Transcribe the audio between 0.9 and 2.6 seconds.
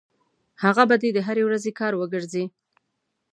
دې د هرې ورځې کار وګرځي.